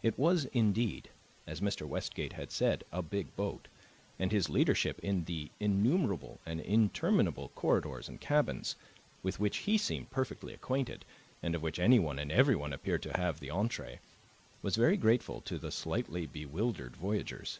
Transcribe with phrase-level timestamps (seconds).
[0.00, 1.10] It was indeed,
[1.44, 1.88] as Mr.
[1.88, 3.66] Westgate had said, a big boat,
[4.16, 8.76] and his leadership in the innumerable and interminable corridors and cabins,
[9.24, 11.04] with which he seemed perfectly acquainted,
[11.42, 13.98] and of which anyone and everyone appeared to have the entree,
[14.62, 17.58] was very grateful to the slightly bewildered voyagers.